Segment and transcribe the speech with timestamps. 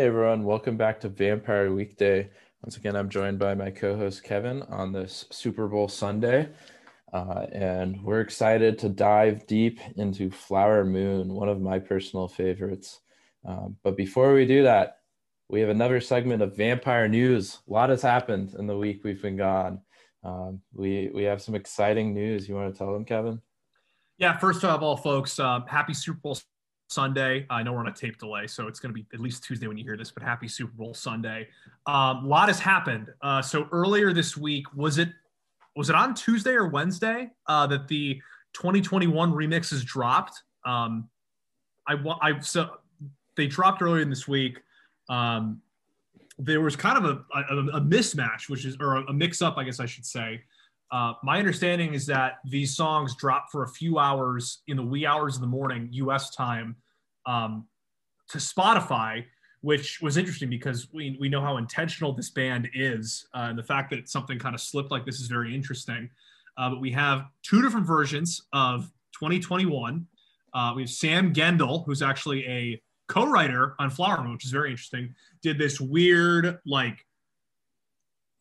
[0.00, 2.30] Hey everyone, welcome back to Vampire Weekday.
[2.62, 6.48] Once again, I'm joined by my co host Kevin on this Super Bowl Sunday.
[7.12, 13.00] Uh, and we're excited to dive deep into Flower Moon, one of my personal favorites.
[13.44, 15.00] Um, but before we do that,
[15.50, 17.58] we have another segment of vampire news.
[17.68, 19.82] A lot has happened in the week we've been gone.
[20.24, 22.48] Um, we we have some exciting news.
[22.48, 23.42] You want to tell them, Kevin?
[24.16, 26.38] Yeah, first of all, folks, uh, happy Super Bowl
[26.90, 27.46] Sunday.
[27.50, 29.68] I know we're on a tape delay, so it's going to be at least Tuesday
[29.68, 31.48] when you hear this, but happy Super Bowl Sunday.
[31.86, 33.12] A um, lot has happened.
[33.22, 35.08] Uh, so earlier this week, was it
[35.76, 38.20] was it on Tuesday or Wednesday uh, that the
[38.54, 40.42] 2021 remixes dropped?
[40.64, 41.08] Um,
[41.86, 42.78] I I so
[43.36, 44.60] they dropped earlier in this week.
[45.08, 45.62] Um,
[46.38, 49.64] there was kind of a, a, a mismatch, which is or a mix up, I
[49.64, 50.40] guess I should say,
[50.92, 55.06] uh, my understanding is that these songs drop for a few hours in the wee
[55.06, 56.76] hours of the morning, US time,
[57.26, 57.66] um,
[58.28, 59.24] to Spotify,
[59.60, 63.26] which was interesting because we, we know how intentional this band is.
[63.34, 66.10] Uh, and the fact that something kind of slipped like this is very interesting.
[66.56, 70.06] Uh, but we have two different versions of 2021.
[70.52, 74.50] Uh, we have Sam Gendel, who's actually a co writer on Flower Moon, which is
[74.50, 77.06] very interesting, did this weird, like,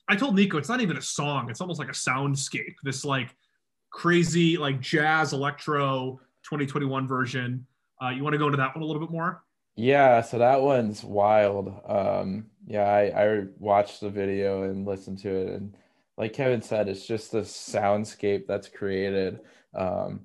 [0.09, 1.49] I told Nico it's not even a song.
[1.49, 2.75] It's almost like a soundscape.
[2.83, 3.35] This like
[3.91, 7.65] crazy like jazz electro 2021 version.
[8.01, 9.43] Uh, you want to go into that one a little bit more?
[9.75, 11.73] Yeah, so that one's wild.
[11.87, 15.77] Um, yeah, I, I watched the video and listened to it, and
[16.17, 19.39] like Kevin said, it's just the soundscape that's created.
[19.75, 20.21] Um,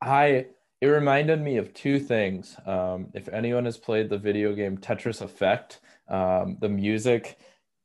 [0.00, 0.46] I
[0.80, 2.56] it reminded me of two things.
[2.64, 7.38] Um, if anyone has played the video game Tetris Effect, um, the music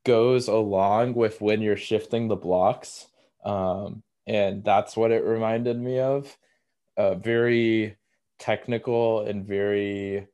[0.05, 3.07] goes along with when you're shifting the blocks.
[3.43, 6.37] Um, and that's what it reminded me of.
[6.95, 7.97] Uh, very
[8.39, 10.27] technical and very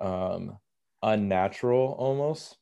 [0.00, 0.58] um,
[1.02, 2.56] unnatural almost.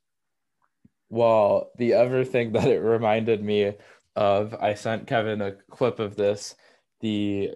[1.08, 3.74] While the other thing that it reminded me
[4.16, 6.54] of, I sent Kevin a clip of this.
[7.00, 7.52] The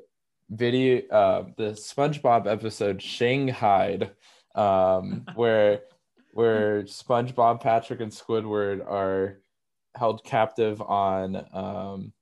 [0.51, 4.11] video, uh, the SpongeBob episode Shanghai,
[4.55, 5.81] um, where
[6.39, 9.41] where SpongeBob, Patrick, and Squidward are
[9.97, 12.13] held captive on um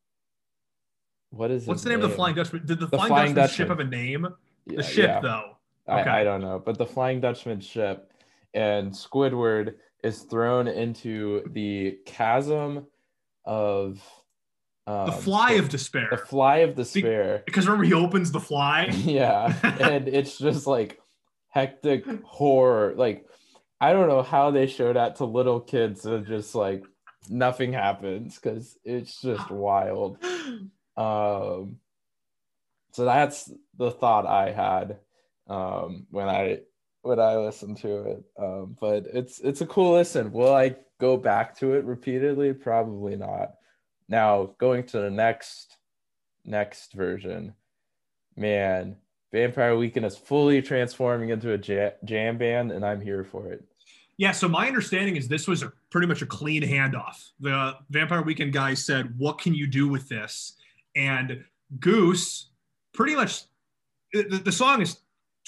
[1.29, 1.69] what is it?
[1.69, 2.65] what's the name, name, of the Flying Dutchman?
[2.65, 4.29] Did the, the Flying, Flying Dutchman, Dutchman, ship have a name?
[4.65, 5.21] Yeah, the ship yeah.
[5.21, 5.57] though.
[5.87, 6.09] Okay.
[6.09, 8.11] I, I don't know, but the Flying Dutchman ship
[8.55, 12.87] and Squidward is thrown into the chasm
[13.45, 14.03] of
[14.87, 16.09] um, the fly of despair.
[16.11, 17.43] The fly of despair.
[17.45, 18.87] Because remember, he opens the fly.
[19.05, 21.03] yeah, and it's just like
[21.51, 22.95] hectic horror.
[22.97, 23.27] Like
[23.81, 26.85] I don't know how they show that to little kids and just like
[27.29, 30.19] nothing happens because it's just wild.
[30.99, 31.77] Um,
[32.93, 34.97] so that's the thought I had
[35.49, 36.61] um, when I
[37.03, 38.25] when I listened to it.
[38.39, 40.33] Um, but it's it's a cool listen.
[40.33, 42.55] Will I go back to it repeatedly?
[42.55, 43.53] Probably not.
[44.09, 45.77] Now going to the next
[46.47, 47.53] next version,
[48.35, 48.97] man,
[49.33, 53.65] Vampire Weekend is fully transforming into a jam band, and I'm here for it.
[54.19, 57.33] Yeah, so my understanding is this was a, pretty much a clean handoff.
[57.41, 60.57] The Vampire Weekend guys said, "What can you do with this?"
[60.95, 61.45] And
[61.81, 62.51] Goose,
[62.95, 63.43] pretty much,
[64.13, 64.99] the, the song is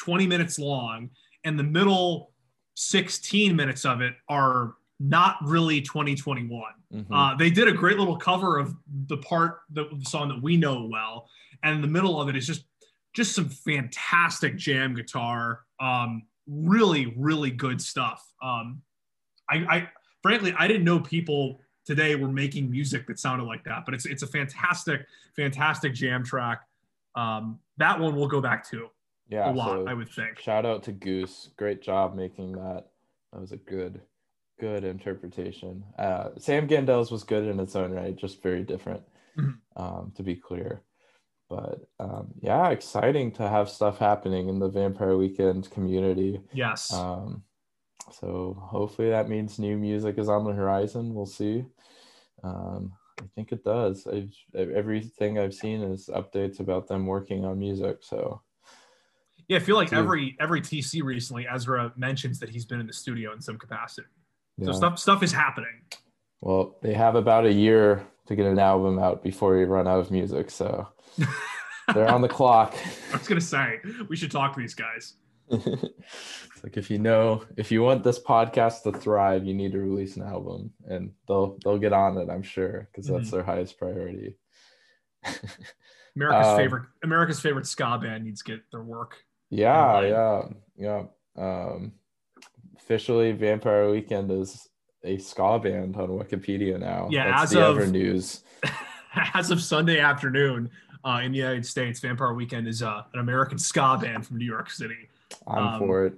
[0.00, 1.10] 20 minutes long,
[1.44, 2.32] and the middle
[2.74, 6.62] 16 minutes of it are not really 2021.
[6.92, 7.12] Mm-hmm.
[7.12, 8.74] Uh, they did a great little cover of
[9.06, 11.28] the part the, the song that we know well,
[11.62, 12.64] and the middle of it is just
[13.14, 15.60] just some fantastic jam guitar.
[15.80, 18.24] Um, really, really good stuff.
[18.42, 18.82] Um,
[19.50, 19.88] I, I
[20.22, 24.06] frankly, I didn't know people today were making music that sounded like that, but it's
[24.06, 26.62] it's a fantastic, fantastic jam track.
[27.14, 28.88] Um, that one we'll go back to.
[29.28, 30.38] Yeah, a lot, so I would think.
[30.38, 32.86] Shout out to Goose, great job making that.
[33.32, 34.00] That was a good,
[34.58, 35.84] good interpretation.
[35.98, 39.02] Uh, Sam Gendel's was good in its own right, just very different.
[39.38, 39.82] Mm-hmm.
[39.82, 40.82] Um, to be clear.
[41.48, 46.40] But um, yeah, exciting to have stuff happening in the Vampire Weekend community.
[46.52, 46.92] Yes.
[46.92, 47.42] Um,
[48.12, 51.14] so hopefully that means new music is on the horizon.
[51.14, 51.64] We'll see.
[52.42, 54.06] Um, I think it does.
[54.06, 57.98] I've, everything I've seen is updates about them working on music.
[58.02, 58.42] So
[59.48, 62.92] yeah, I feel like every every TC recently, Ezra mentions that he's been in the
[62.92, 64.08] studio in some capacity.
[64.62, 65.82] So stuff stuff is happening.
[66.40, 70.00] Well, they have about a year to get an album out before we run out
[70.00, 70.50] of music.
[70.50, 70.86] So
[71.94, 72.74] they're on the clock.
[73.12, 75.14] I was gonna say we should talk to these guys.
[75.50, 79.78] it's like if you know if you want this podcast to thrive, you need to
[79.78, 83.36] release an album, and they'll they'll get on it, I'm sure, because that's mm-hmm.
[83.36, 84.36] their highest priority.
[86.16, 89.16] America's um, favorite America's favorite ska band needs to get their work.
[89.50, 90.42] Yeah, yeah,
[90.76, 91.02] yeah.
[91.36, 91.92] Um,
[92.76, 94.68] officially Vampire Weekend is
[95.04, 97.08] a ska band on Wikipedia now.
[97.10, 98.42] Yeah, That's as the of- News.
[99.34, 100.70] As of Sunday afternoon
[101.04, 104.44] uh, in the United States, Vampire Weekend is uh, an American ska band from New
[104.46, 105.08] York City.
[105.46, 106.14] I'm Um, for it.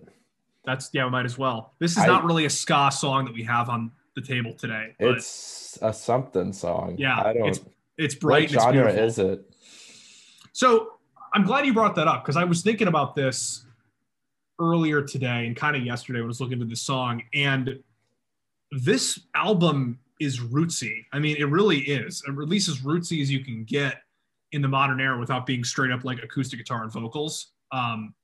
[0.65, 1.73] That's yeah, we might as well.
[1.79, 4.95] This is I- not really a ska song that we have on the table today.
[4.99, 6.97] It's a something song.
[6.99, 7.49] Yeah, I don't.
[7.49, 7.61] it's
[7.97, 8.51] it's bright.
[8.55, 9.45] what genre is it?
[10.53, 10.95] So
[11.33, 13.65] I'm glad you brought that up because I was thinking about this
[14.59, 17.23] earlier today and kind of yesterday when I was looking at this song.
[17.33, 17.79] And
[18.73, 21.07] this album is rootsy.
[21.13, 22.23] I mean, it really is.
[22.27, 24.03] It releases rootsy as you can get
[24.53, 27.53] in the modern era without being straight up like acoustic guitar and vocals.
[27.73, 28.15] Um,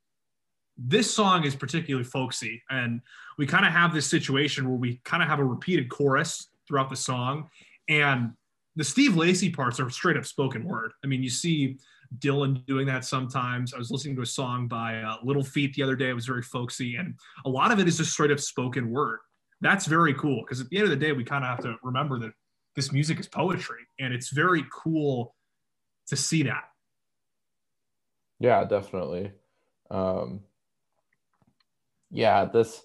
[0.76, 3.00] this song is particularly folksy, and
[3.38, 6.90] we kind of have this situation where we kind of have a repeated chorus throughout
[6.90, 7.48] the song,
[7.88, 8.32] and
[8.74, 10.92] the Steve Lacy parts are straight up spoken word.
[11.02, 11.78] I mean, you see
[12.18, 13.72] Dylan doing that sometimes.
[13.72, 16.10] I was listening to a song by uh, Little Feat the other day.
[16.10, 17.14] It was very folksy, and
[17.44, 19.20] a lot of it is just straight up spoken word.
[19.62, 21.76] That's very cool because at the end of the day, we kind of have to
[21.82, 22.32] remember that
[22.74, 25.34] this music is poetry, and it's very cool
[26.06, 26.64] to see that.
[28.38, 29.32] Yeah, definitely.
[29.90, 30.44] Um,
[32.10, 32.84] yeah, this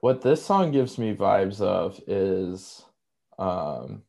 [0.00, 2.84] what this song gives me vibes of is
[3.38, 4.02] um,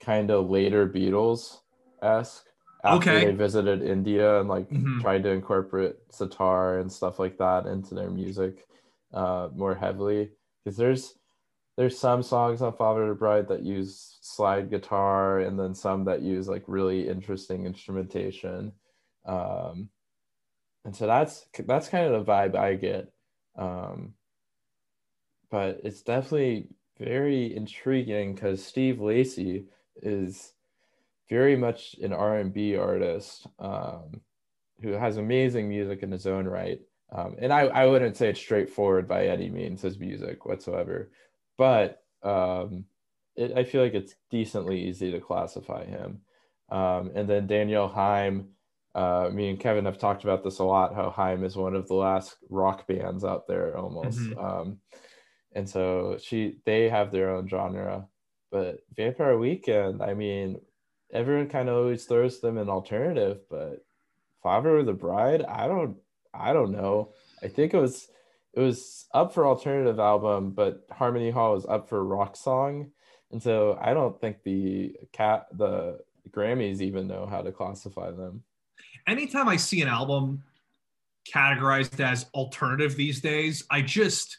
[0.00, 1.60] kind of later Beatles
[2.02, 2.46] esque
[2.84, 3.26] after Okay.
[3.26, 5.00] they visited India and like Mhm.
[5.00, 8.66] tried to incorporate sitar and stuff like that into their music
[9.14, 10.30] uh, more heavily.
[10.64, 11.14] Because there's
[11.76, 16.22] there's some songs on Father to Bride that use slide guitar and then some that
[16.22, 18.72] use like really interesting instrumentation.
[19.24, 19.88] Um,
[20.84, 23.12] and so that's that's kind of the vibe I get.
[23.56, 24.14] Um,
[25.50, 29.66] but it's definitely very intriguing because Steve Lacy
[30.02, 30.52] is
[31.28, 34.20] very much an R&B artist um,
[34.82, 36.80] who has amazing music in his own right.
[37.10, 41.10] Um, and I, I wouldn't say it's straightforward by any means, his music whatsoever.
[41.62, 42.86] But um,
[43.36, 46.22] it, I feel like it's decently easy to classify him.
[46.70, 48.48] Um, and then Danielle Haim,
[48.96, 51.86] uh, me and Kevin have talked about this a lot, how Haim is one of
[51.86, 54.18] the last rock bands out there almost.
[54.18, 54.42] Mhm.
[54.42, 54.80] Um,
[55.52, 58.08] and so she they have their own genre.
[58.50, 60.60] But Vampire Weekend, I mean,
[61.12, 63.84] everyone kind of always throws them an alternative, but
[64.42, 65.96] Father of the Bride, I don't
[66.34, 67.12] I don't know.
[67.40, 68.08] I think it was
[68.54, 72.90] it was up for alternative album, but Harmony Hall was up for rock song.
[73.30, 76.00] And so I don't think the cat the
[76.30, 78.42] Grammys even know how to classify them.
[79.06, 80.42] anytime I see an album
[81.32, 84.38] categorized as alternative these days, I just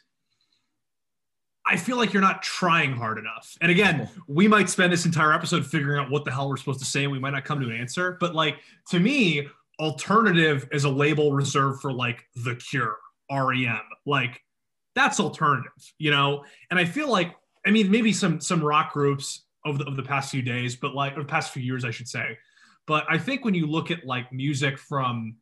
[1.66, 3.56] I feel like you're not trying hard enough.
[3.60, 6.80] And again, we might spend this entire episode figuring out what the hell we're supposed
[6.80, 8.58] to say and we might not come to an answer, but like
[8.90, 9.48] to me,
[9.80, 12.96] alternative is a label reserved for like The Cure,
[13.34, 13.80] REM.
[14.06, 14.42] Like
[14.94, 16.44] that's alternative, you know?
[16.70, 17.34] And I feel like
[17.66, 20.94] I mean maybe some some rock groups over the, over the past few days, but
[20.94, 22.38] like or the past few years I should say.
[22.86, 25.36] But I think when you look at like music from,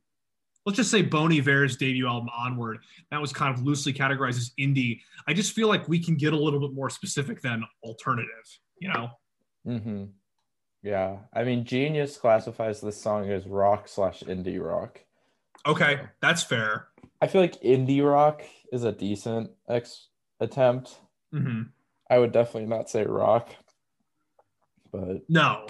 [0.65, 2.79] let's just say Bon Iver's debut album onward,
[3.11, 5.01] that was kind of loosely categorized as indie.
[5.27, 8.89] I just feel like we can get a little bit more specific than alternative, you
[8.89, 9.11] know?
[9.67, 10.05] Mm-hmm.
[10.85, 11.17] Yeah.
[11.35, 15.01] I mean Genius classifies this song as rock slash indie rock.
[15.67, 16.89] Okay, that's fair.
[17.23, 20.09] I feel like indie rock is a decent ex
[20.41, 20.99] attempt.
[21.33, 21.63] hmm
[22.11, 23.49] I would definitely not say rock,
[24.91, 25.67] but No,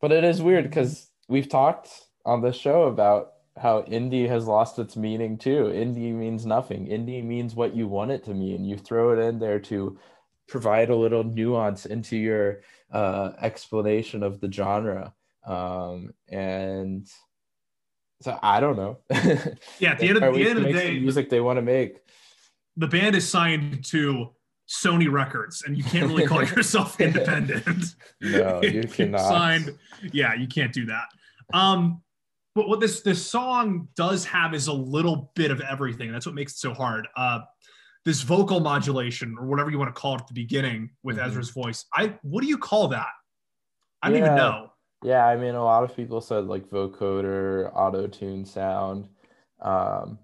[0.00, 1.88] but it is weird because we've talked
[2.24, 5.72] on this show about how indie has lost its meaning too.
[5.74, 6.86] Indie means nothing.
[6.86, 8.64] Indie means what you want it to mean.
[8.64, 9.98] You throw it in there to
[10.46, 12.60] provide a little nuance into your
[12.92, 15.14] uh, explanation of the genre.
[15.46, 17.08] Um, and
[18.22, 18.98] so I don't know.
[19.78, 19.92] yeah.
[19.92, 21.98] At the end of, the, end of the day, music they want to make.
[22.76, 24.30] the band is signed to
[24.68, 27.84] Sony Records, and you can't really call yourself independent.
[28.20, 29.20] No, you cannot.
[29.20, 29.76] Signed,
[30.12, 31.04] yeah, you can't do that.
[31.52, 32.00] Um,
[32.54, 36.12] but what this this song does have is a little bit of everything.
[36.12, 37.06] That's what makes it so hard.
[37.16, 37.40] Uh,
[38.04, 41.26] this vocal modulation, or whatever you want to call it at the beginning with Mhm.
[41.26, 41.84] Ezra's voice.
[41.92, 43.08] I what do you call that?
[44.02, 44.70] I don't even know.
[45.04, 49.08] Yeah, I mean, a lot of people said like vocoder, auto tune sound.
[49.60, 50.18] Um,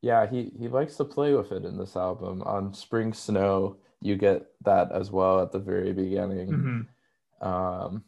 [0.00, 2.42] yeah, he he likes to play with it in this album.
[2.42, 6.86] On Spring Snow, you get that as well at the very beginning.
[7.42, 7.46] Mhm.
[7.46, 8.04] Um,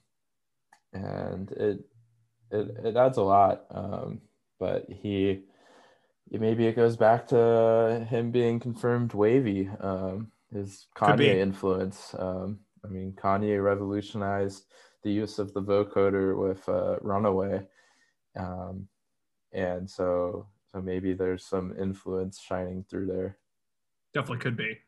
[0.92, 1.80] and it
[2.50, 3.64] it it adds a lot.
[3.70, 4.20] Um,
[4.60, 5.42] but he
[6.30, 9.68] maybe it goes back to him being confirmed wavy.
[9.80, 12.14] Um, his Kanye influence.
[12.16, 14.66] Um, I mean, Kanye revolutionized
[15.02, 17.62] the use of the vocoder with uh, Runaway.
[18.38, 18.88] Um,
[19.52, 23.38] and so so maybe there's some influence shining through there.
[24.12, 24.78] Definitely could be.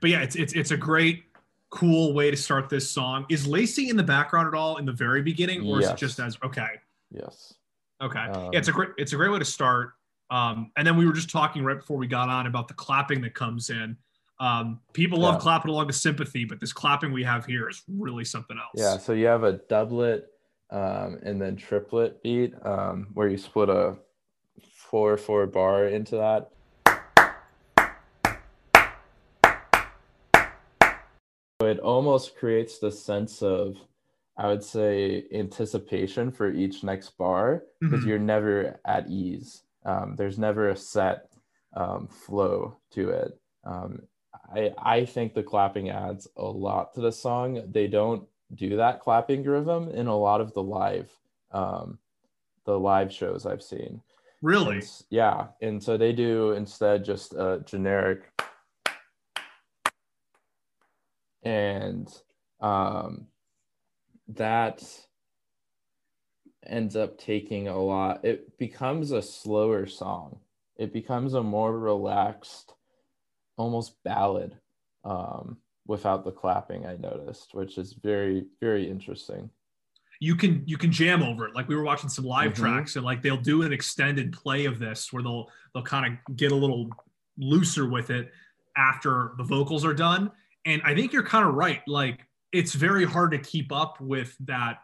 [0.00, 1.24] But yeah, it's it's it's a great
[1.70, 3.26] cool way to start this song.
[3.28, 5.88] Is Lacy in the background at all in the very beginning, or yes.
[5.88, 6.70] is it just as okay?
[7.10, 7.54] Yes.
[8.02, 8.18] Okay.
[8.18, 9.92] Um, yeah, it's a great it's a great way to start.
[10.30, 13.20] Um, and then we were just talking right before we got on about the clapping
[13.22, 13.96] that comes in.
[14.38, 15.40] Um, people love yeah.
[15.40, 18.72] clapping along to sympathy, but this clapping we have here is really something else.
[18.74, 18.98] Yeah.
[18.98, 20.26] So you have a doublet
[20.70, 23.96] um, and then triplet beat um, where you split a
[24.74, 26.50] four four bar into that.
[31.60, 33.76] It almost creates the sense of,
[34.36, 38.08] I would say, anticipation for each next bar because mm-hmm.
[38.08, 39.62] you're never at ease.
[39.84, 41.30] Um, there's never a set
[41.74, 43.40] um, flow to it.
[43.64, 44.02] Um,
[44.54, 47.62] I, I think the clapping adds a lot to the song.
[47.70, 51.10] They don't do that clapping rhythm in a lot of the live
[51.52, 51.98] um,
[52.64, 54.02] the live shows I've seen.
[54.42, 54.76] Really?
[54.76, 55.46] And, yeah.
[55.62, 58.30] And so they do instead just a generic
[61.46, 62.12] and
[62.60, 63.28] um,
[64.28, 64.82] that
[66.66, 70.40] ends up taking a lot it becomes a slower song
[70.76, 72.74] it becomes a more relaxed
[73.56, 74.56] almost ballad
[75.04, 79.50] um, without the clapping i noticed which is very very interesting.
[80.18, 81.54] You can you can jam over it.
[81.54, 82.62] Like we were watching some live mm-hmm.
[82.62, 86.36] tracks and like they'll do an extended play of this where they'll they'll kind of
[86.36, 86.88] get a little
[87.36, 88.32] looser with it
[88.76, 90.30] after the vocals are done.
[90.64, 91.82] And i think you're kind of right.
[91.86, 92.20] Like
[92.52, 94.78] it's very hard to keep up with that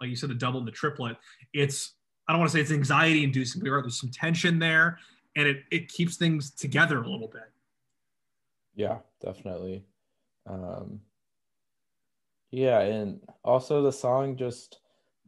[0.00, 1.16] like you said the double and the triplet.
[1.52, 1.94] It's
[2.28, 4.98] i don't want to say it's anxiety inducing but there's some tension there
[5.34, 7.50] and it, it keeps things together a little bit
[8.78, 9.84] yeah definitely
[10.46, 11.00] um
[12.50, 14.78] yeah, and also the song just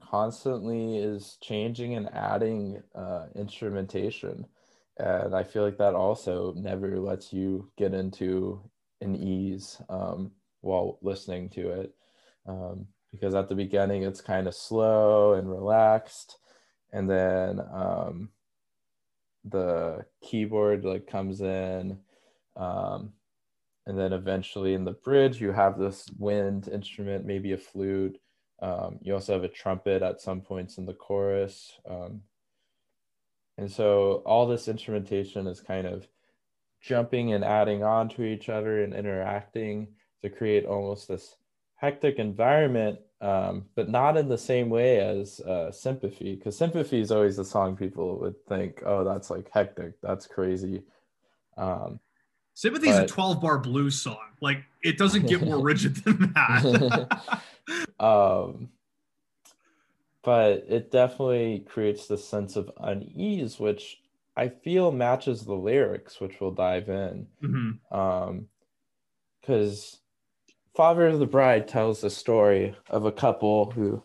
[0.01, 4.47] constantly is changing and adding uh, instrumentation.
[4.97, 8.63] And I feel like that also never lets you get into
[9.01, 11.95] an ease um, while listening to it.
[12.47, 16.39] Um, because at the beginning, it's kind of slow and relaxed.
[16.93, 18.31] And then um,
[19.45, 21.99] the keyboard like comes in.
[22.57, 23.13] Um,
[23.87, 28.19] and then eventually in the bridge you have this wind instrument maybe a flute.
[28.63, 31.73] Um, you also have a trumpet at some points in the chorus.
[31.89, 32.23] Um,
[33.57, 36.07] and so all this instrumentation is kind of
[36.81, 39.89] jumping and adding on to each other and interacting
[40.23, 41.37] to create almost this
[41.77, 47.11] hectic environment um, but not in the same way as uh, sympathy because sympathy is
[47.11, 50.01] always the song people would think oh that's like hectic.
[50.03, 50.83] That's crazy.
[51.59, 52.01] Um,
[52.55, 54.19] Sympathy is a 12 bar blues song.
[54.41, 57.23] Like it doesn't get more rigid than that.
[58.01, 58.69] um,
[60.23, 64.01] but it definitely creates this sense of unease, which
[64.37, 67.27] I feel matches the lyrics, which we'll dive in.
[67.43, 67.97] Mm-hmm.
[67.97, 68.47] Um,
[69.41, 69.99] because
[70.75, 74.03] Father of the Bride tells the story of a couple who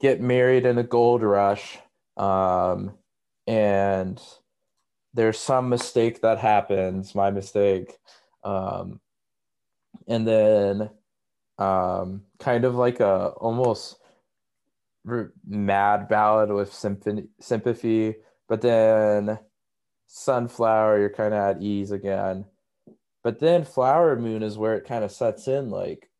[0.00, 1.78] get married in a gold rush.
[2.16, 2.94] Um,
[3.46, 4.20] and
[5.14, 7.96] there's some mistake that happens, my mistake.
[8.42, 9.00] Um,
[10.08, 10.90] and then
[11.58, 13.96] um, kind of like a almost
[15.46, 18.16] mad ballad with symphony, sympathy,
[18.48, 19.38] but then
[20.06, 22.44] sunflower, you're kind of at ease again.
[23.22, 26.10] But then flower moon is where it kind of sets in like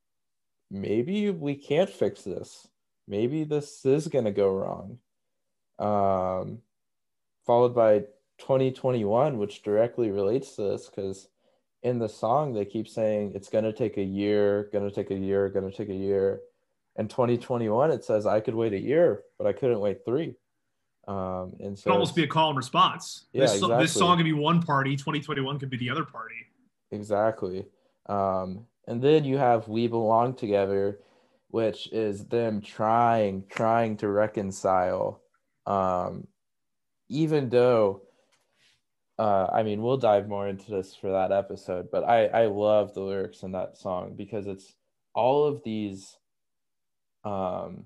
[0.70, 2.68] maybe we can't fix this.
[3.06, 4.98] Maybe this is going to go wrong.
[5.78, 6.58] Um,
[7.44, 8.04] followed by
[8.38, 11.28] 2021, which directly relates to this because
[11.82, 15.10] in the song they keep saying it's going to take a year, going to take
[15.10, 16.40] a year, going to take a year.
[16.96, 20.36] And 2021, it says I could wait a year, but I couldn't wait three.
[21.06, 23.26] Um, and so it almost be a call and response.
[23.32, 23.84] Yeah, this, exactly.
[23.84, 26.34] this song could be one party, 2021 could be the other party.
[26.90, 27.66] Exactly.
[28.06, 31.00] Um, and then you have We Belong Together,
[31.48, 35.20] which is them trying, trying to reconcile.
[35.66, 36.26] Um,
[37.08, 38.02] even though
[39.18, 42.94] uh, I mean, we'll dive more into this for that episode, but I I love
[42.94, 44.74] the lyrics in that song because it's
[45.14, 46.16] all of these
[47.24, 47.84] um,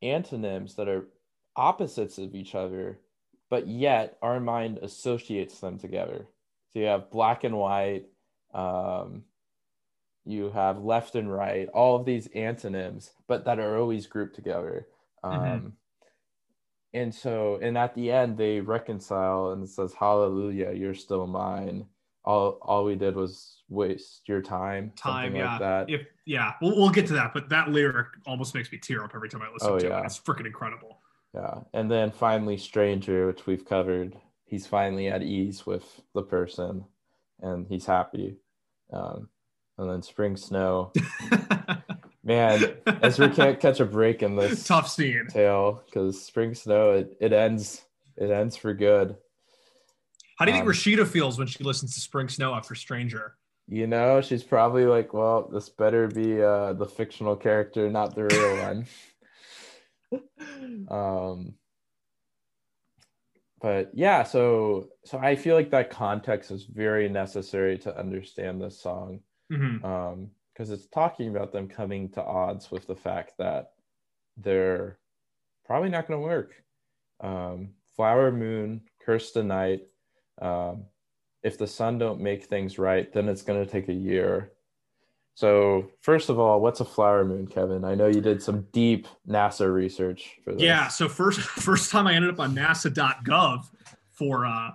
[0.00, 1.08] antonyms that are
[1.56, 2.98] opposites of each other,
[3.50, 6.26] but yet our mind associates them together.
[6.72, 8.06] So you have black and white,
[8.54, 9.24] um,
[10.24, 14.86] you have left and right, all of these antonyms, but that are always grouped together.
[15.22, 15.38] Mm-hmm.
[15.38, 15.68] Um, mm-hmm
[16.96, 21.86] and so and at the end they reconcile and it says hallelujah you're still mine
[22.24, 26.76] all all we did was waste your time time yeah like that if yeah we'll,
[26.76, 29.52] we'll get to that but that lyric almost makes me tear up every time i
[29.52, 30.00] listen oh, to yeah.
[30.00, 30.98] it it's freaking incredible
[31.34, 36.84] yeah and then finally stranger which we've covered he's finally at ease with the person
[37.40, 38.36] and he's happy.
[38.92, 39.28] Um,
[39.78, 40.92] and then spring snow.
[42.26, 47.16] Man, Ezra can't catch a break in this tough scene tale because spring snow it,
[47.20, 47.82] it ends
[48.16, 49.16] it ends for good.
[50.36, 53.36] How do you think um, Rashida feels when she listens to Spring Snow after Stranger?
[53.68, 58.24] You know, she's probably like, well, this better be uh, the fictional character, not the
[58.24, 58.82] real
[60.90, 60.90] one.
[60.90, 61.54] um,
[63.60, 68.80] but yeah, so so I feel like that context is very necessary to understand this
[68.80, 69.84] song, mm-hmm.
[69.84, 73.72] um, because it's talking about them coming to odds with the fact that
[74.38, 74.98] they're
[75.66, 76.54] probably not going to work.
[77.20, 79.82] Um, Flower Moon, Curse the Night.
[80.40, 80.84] Um,
[81.42, 84.52] if the sun don't make things right, then it's going to take a year.
[85.34, 87.84] So first of all, what's a flower moon, Kevin?
[87.84, 90.62] I know you did some deep NASA research for this.
[90.62, 90.88] Yeah.
[90.88, 93.64] So first, first time I ended up on NASA.gov
[94.10, 94.70] for uh,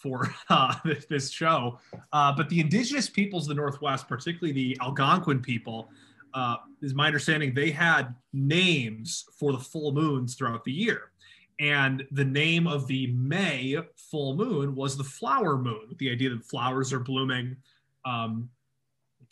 [0.00, 0.74] for uh,
[1.08, 1.78] this, show,
[2.12, 5.90] uh, but the indigenous peoples of the Northwest, particularly the Algonquin people,
[6.34, 11.10] uh, is my understanding they had names for the full moons throughout the year.
[11.58, 16.30] And the name of the May full moon was the flower moon, with the idea
[16.30, 17.56] that flowers are blooming.
[18.04, 18.48] Um,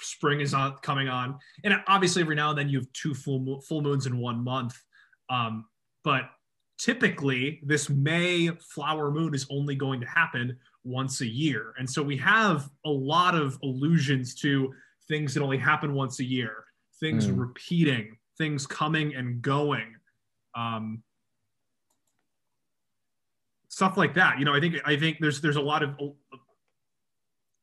[0.01, 1.39] spring is on, coming on.
[1.65, 4.77] And obviously, every now and then you have two full, full moons in one month.
[5.31, 5.67] Um,
[6.05, 6.31] but
[6.79, 11.75] typically, this May flower moon is only going to happen once a year.
[11.79, 14.73] And so we have a lot of allusions to
[15.09, 16.65] things that only happen once a year,
[17.01, 17.39] things mm.
[17.39, 19.95] repeating, things coming and going.
[20.55, 21.03] Um,
[23.69, 24.39] stuff like that.
[24.39, 25.97] You know, I think I think there's there's a lot of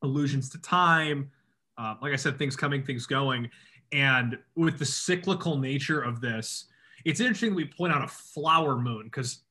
[0.02, 1.30] allusions to time.
[1.78, 3.50] Uh, like I said, things coming, things going,
[3.92, 6.66] and with the cyclical nature of this,
[7.06, 9.44] it's interesting we point out a flower moon because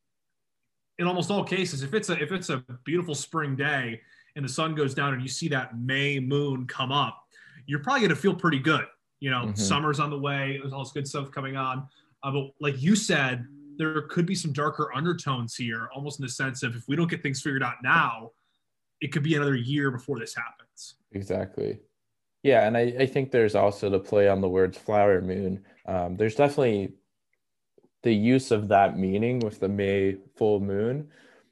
[1.00, 4.01] in almost all cases, if it's a if it's a beautiful spring day
[4.35, 7.18] and the sun goes down and you see that May moon come up,
[7.65, 8.85] you're probably going to feel pretty good.
[9.22, 9.55] You know, mm-hmm.
[9.55, 10.57] summer's on the way.
[10.61, 11.87] There's all this good stuff coming on.
[12.24, 16.31] Uh, but like you said, there could be some darker undertones here, almost in the
[16.31, 18.31] sense of if we don't get things figured out now,
[19.00, 20.96] it could be another year before this happens.
[21.13, 21.79] Exactly.
[22.44, 25.63] Yeah, and I, I think there's also the play on the words flower moon.
[25.85, 26.96] Um, there's definitely
[28.05, 31.09] the use of that meaning with the May full moon,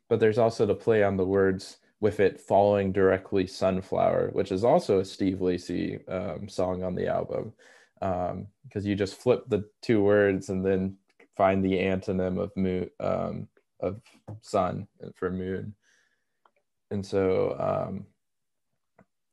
[0.08, 4.64] but there's also the play on the words with it following directly sunflower, which is
[4.64, 7.54] also a Steve Lacy um, song on the album.
[8.00, 10.96] Because um, you just flip the two words and then
[11.36, 13.48] find the antonym of moon um,
[13.80, 14.00] of
[14.42, 15.74] sun for moon.
[16.92, 18.06] And so um,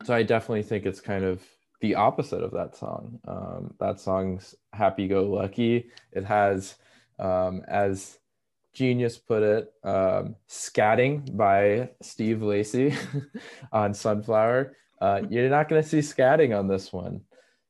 [0.05, 1.43] so i definitely think it's kind of
[1.83, 3.21] the opposite of that song.
[3.29, 6.77] Um, that song's happy-go-lucky it has
[7.21, 8.19] um, as
[8.73, 12.95] genius put it um, scatting by steve lacy
[13.73, 17.21] on sunflower uh, you're not going to see scatting on this one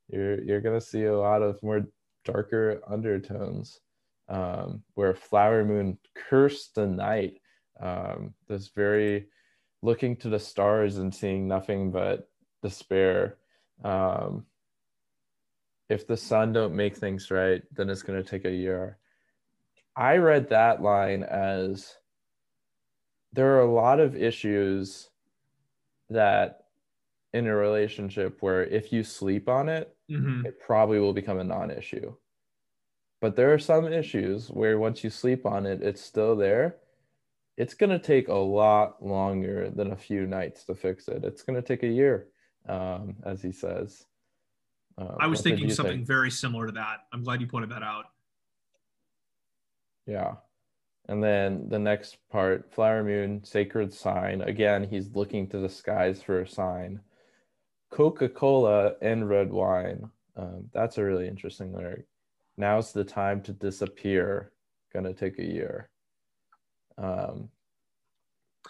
[0.08, 1.86] you're you're going to see a lot of more
[2.24, 3.80] darker undertones
[4.30, 7.40] um, where Flower Moon cursed the night.
[7.80, 9.26] Um, this very
[9.82, 12.28] looking to the stars and seeing nothing but
[12.62, 13.38] despair.
[13.82, 14.46] Um,
[15.88, 18.98] if the sun don't make things right, then it's going to take a year.
[19.96, 21.94] I read that line as
[23.33, 25.11] there are a lot of issues
[26.09, 26.64] that
[27.33, 30.46] in a relationship where if you sleep on it, mm-hmm.
[30.46, 32.14] it probably will become a non-issue.
[33.20, 36.76] But there are some issues where once you sleep on it, it's still there.
[37.57, 41.24] It's going to take a lot longer than a few nights to fix it.
[41.24, 42.29] It's going to take a year,
[42.68, 44.07] um, as he says.
[44.96, 46.07] Uh, I was thinking something think?
[46.07, 47.05] very similar to that.
[47.12, 48.07] I'm glad you pointed that out.
[50.10, 50.34] Yeah.
[51.08, 54.42] And then the next part, Flower Moon, Sacred Sign.
[54.42, 57.00] Again, he's looking to the skies for a sign.
[57.90, 60.08] Coca Cola and red wine.
[60.36, 62.06] Um, that's a really interesting lyric.
[62.56, 64.52] Now's the time to disappear.
[64.92, 65.88] Gonna take a year.
[66.98, 67.48] Um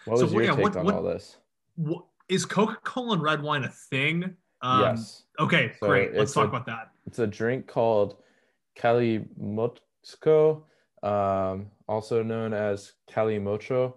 [0.04, 1.36] what was so, your yeah, take what, on what, all this?
[1.76, 4.36] what, is coca-cola and red wine a thing?
[4.62, 5.24] Um, yes.
[5.38, 6.14] okay so great.
[6.14, 6.92] Let's talk a, about that.
[7.06, 8.16] it's a drink called
[8.78, 10.62] Calimocho,
[11.02, 13.94] um, also known as Calimocho,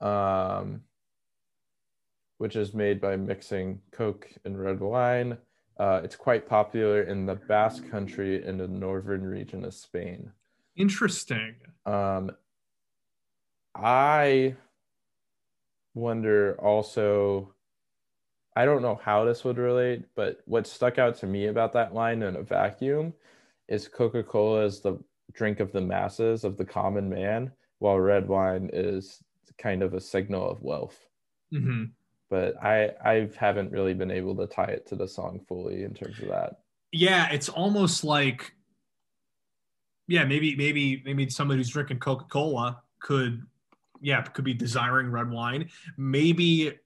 [0.00, 0.82] um,
[2.38, 5.38] which is made by mixing Coke and red wine.
[5.78, 10.30] Uh, it's quite popular in the Basque Country in the northern region of Spain.
[10.76, 11.56] Interesting.
[11.86, 12.30] Um,
[13.74, 14.54] I
[15.94, 17.50] wonder also.
[18.56, 21.92] I don't know how this would relate, but what stuck out to me about that
[21.92, 23.12] line in a vacuum
[23.66, 24.96] is Coca Cola is the
[25.34, 29.22] drink of the masses, of the common man, while red wine is
[29.58, 30.98] kind of a signal of wealth.
[31.50, 31.84] hmm
[32.30, 35.94] But I I haven't really been able to tie it to the song fully in
[35.94, 36.60] terms of that.
[36.92, 38.52] Yeah, it's almost like,
[40.06, 43.42] yeah, maybe maybe maybe somebody who's drinking Coca Cola could,
[44.00, 45.68] yeah, could be desiring red wine.
[45.96, 46.78] Maybe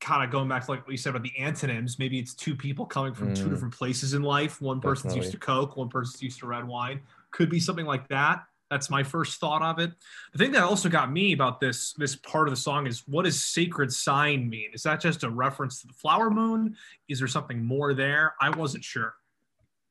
[0.00, 2.54] kind of going back to like what you said about the antonyms, maybe it's two
[2.54, 3.50] people coming from two Mm.
[3.50, 4.60] different places in life.
[4.60, 7.00] One person's used to Coke, one person's used to red wine.
[7.30, 8.44] Could be something like that.
[8.70, 9.92] That's my first thought of it.
[10.32, 13.24] The thing that also got me about this this part of the song is what
[13.24, 14.70] does sacred sign mean?
[14.74, 16.76] Is that just a reference to the flower moon?
[17.08, 18.34] Is there something more there?
[18.40, 19.14] I wasn't sure.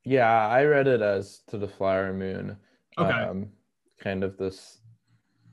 [0.06, 2.56] Yeah, I read it as to the flower moon.
[3.00, 3.12] Okay.
[3.12, 3.50] Um,
[4.00, 4.78] kind of this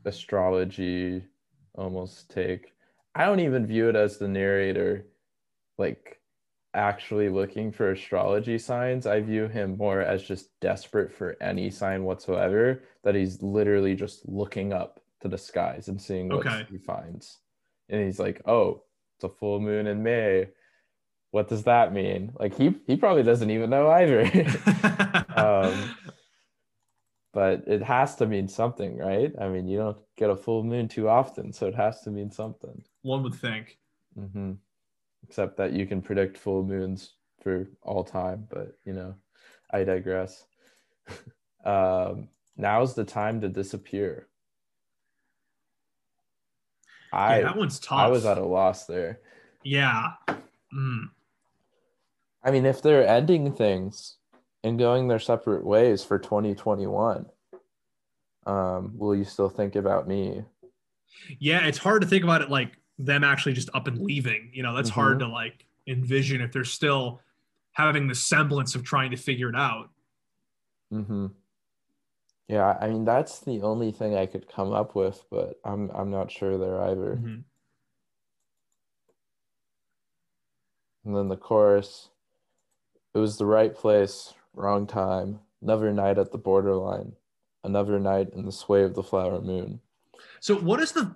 [0.04, 1.24] astrology
[1.74, 2.73] almost take.
[3.14, 5.06] I don't even view it as the narrator
[5.78, 6.20] like
[6.74, 9.06] actually looking for astrology signs.
[9.06, 14.28] I view him more as just desperate for any sign whatsoever, that he's literally just
[14.28, 16.66] looking up to the skies and seeing what Okay.
[16.70, 17.38] he finds.
[17.88, 18.82] And he's like, oh,
[19.16, 20.48] it's a full moon in May.
[21.30, 22.32] What does that mean?
[22.38, 24.24] Like he he probably doesn't even know either.
[25.36, 25.94] um,
[27.32, 29.32] but it has to mean something, right?
[29.40, 32.30] I mean, you don't get a full moon too often, so it has to mean
[32.30, 32.82] something.
[33.04, 33.78] One would think.
[34.18, 34.52] hmm
[35.28, 37.12] Except that you can predict full moons
[37.42, 39.14] for all time, but you know,
[39.70, 40.46] I digress.
[41.64, 44.26] um, now's the time to disappear.
[47.12, 47.98] I yeah, that one's tough.
[47.98, 49.20] I was at a loss there.
[49.62, 50.12] yeah.
[50.74, 51.10] Mm.
[52.42, 54.16] I mean, if they're ending things
[54.62, 57.26] and going their separate ways for 2021,
[58.46, 60.44] um, will you still think about me?
[61.38, 64.50] Yeah, it's hard to think about it like them actually just up and leaving.
[64.52, 65.20] You know, that's hard Mhm.
[65.20, 67.20] to like envision if they're still
[67.72, 69.90] having the semblance of trying to figure it out.
[70.92, 71.26] Mm-hmm.
[72.48, 76.10] Yeah, I mean that's the only thing I could come up with, but I'm I'm
[76.10, 77.16] not sure there either.
[77.16, 77.44] Mhm.
[81.04, 82.10] And then the chorus,
[83.14, 87.16] it was the right place, wrong time, another night at the borderline,
[87.62, 89.80] another night in the sway of the flower moon.
[90.40, 91.14] So, what does the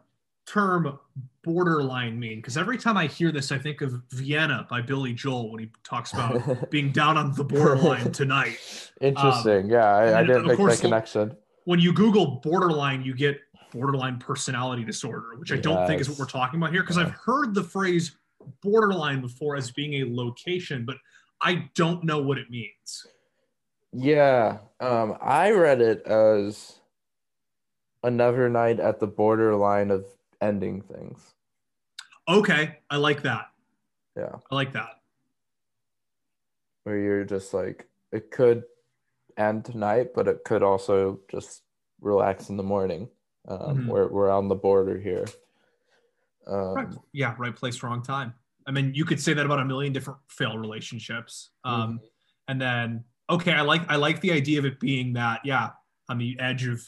[0.53, 0.99] term
[1.45, 2.39] borderline mean?
[2.39, 5.71] Because every time I hear this, I think of Vienna by Billy Joel when he
[5.85, 8.59] talks about being down on the borderline tonight.
[9.01, 9.69] Interesting.
[9.69, 11.37] yeah, I, I Um, didn't of make course, that connection.
[11.65, 13.41] When you Google borderline, you get
[13.73, 16.83] borderline personality disorder, which I don't think is what we're talking about here.
[16.83, 17.05] Because Yeah.
[17.05, 18.17] I've heard the phrase
[18.63, 20.97] borderline before as being a location, but
[21.43, 23.07] I don't know what it means.
[23.93, 26.81] Yeah, um, I read it as
[28.03, 30.05] another night at the borderline of
[30.41, 31.35] ending things.
[32.29, 33.47] Okay, I like that.
[34.17, 34.95] Yeah, I like that.
[36.85, 38.63] where you're just like, it could
[39.37, 41.63] end tonight, but it could also just
[42.01, 43.11] relax in the morning.
[43.47, 43.87] Um, Mhm.
[43.89, 45.27] we're we're on the border here.
[46.47, 46.89] Um, Right.
[47.13, 48.33] Yeah, right place, wrong time.
[48.67, 51.51] I mean, you could say that about a million different failed relationships.
[51.65, 52.01] Um,
[52.49, 55.73] And then, okay, I like I like the idea of it being that, yeah,
[56.09, 56.81] on the edge of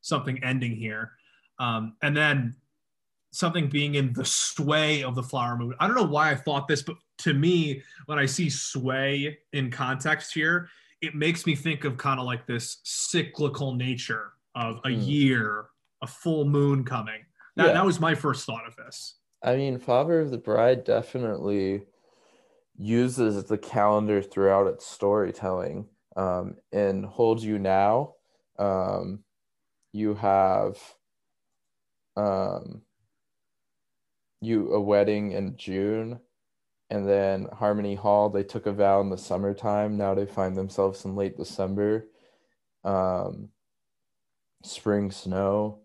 [0.00, 1.12] something ending here,
[1.60, 2.56] um, and then
[3.36, 5.74] something being in the sway of the flower moon.
[5.78, 9.70] I don't know why I thought this, but to me, when I see sway in
[9.70, 10.68] context here,
[11.02, 15.00] it makes me think of kind of like this cyclical nature of a Hmm.
[15.00, 15.66] year,
[16.02, 17.24] a full moon coming.
[17.56, 17.72] That, Yeah.
[17.74, 19.18] that was my first thought of this.
[19.42, 21.86] I mean, Father of the Bride definitely
[22.78, 25.88] uses the calendar throughout its storytelling.
[26.16, 28.14] Um, in Hold You Now,
[28.58, 29.24] um,
[29.92, 30.78] you have
[32.16, 32.80] um,
[34.40, 36.20] you a wedding in June,
[36.90, 39.96] and then Harmony Hall, they took a vow in the summertime.
[39.96, 42.06] Now they find themselves in late December.
[42.84, 43.50] Um,
[44.62, 45.80] spring snow.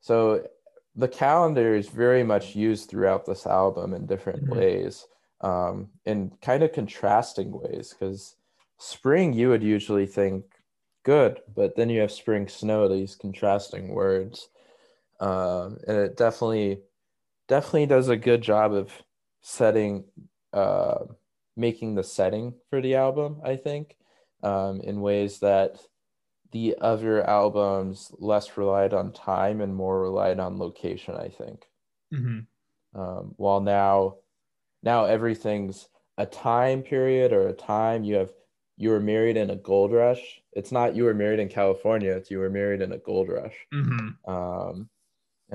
[0.00, 0.46] So
[0.94, 4.48] the calendar is very much used throughout this album in different Mhm.
[4.48, 5.06] ways,
[5.40, 7.92] um, in kind of contrasting ways.
[7.92, 8.36] Because
[8.78, 10.44] spring, you would usually think
[11.04, 14.48] good, but then you have spring snow, these contrasting words.
[15.20, 16.82] Um, and it definitely,
[17.48, 18.92] definitely does a good job of
[19.40, 20.04] setting,
[20.52, 21.04] uh,
[21.56, 23.96] making the setting for the album, I think,
[24.42, 25.80] um, in ways that
[26.52, 31.66] the other albums less relied on time and more relied on location, I think.
[32.12, 32.40] hmm
[32.94, 34.18] Um, while now,
[34.82, 38.32] now everything's a time period or a time you have
[38.76, 40.40] you were married in a gold rush.
[40.52, 42.12] It's not you were married in California.
[42.12, 43.56] It's you were married in a gold rush.
[43.72, 44.88] hmm Um,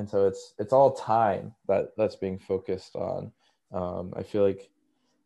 [0.04, 3.32] and so it's it's all time that that's being focused on.
[3.72, 4.70] Um, I feel like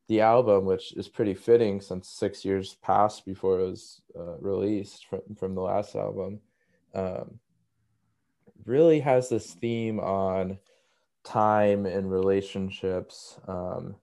[0.07, 5.07] the album, which is pretty fitting since six years passed before it was uh, released
[5.07, 6.41] from from the last album,
[6.93, 7.39] um,
[8.65, 10.59] really has this theme on
[11.23, 13.39] time and relationships.
[13.47, 13.95] Um,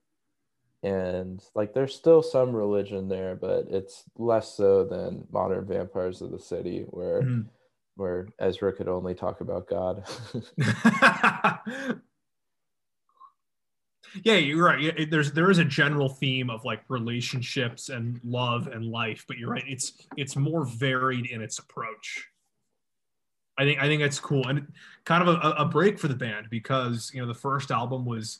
[0.83, 6.31] and like there's still some religion there, but it's less so than modern vampires of
[6.31, 7.47] the city, where mm-hmm.
[7.95, 10.03] Where Ezra could only talk about God.
[14.23, 15.09] yeah you're right.
[15.09, 19.51] There's there is a general theme of like relationships and love and life but you're
[19.51, 22.27] right it's it's more varied in its approach.
[23.57, 24.67] I think i think that's cool and
[25.05, 28.39] kind of a, a break for the band because you know the first album was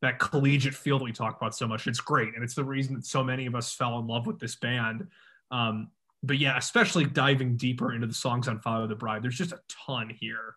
[0.00, 1.86] that collegiate feel that we talk about so much.
[1.86, 4.38] It's great and it's the reason that so many of us fell in love with
[4.38, 5.06] this band.
[5.50, 5.90] Um,
[6.26, 9.60] but yeah especially diving deeper into the songs on follow the bride there's just a
[9.68, 10.54] ton here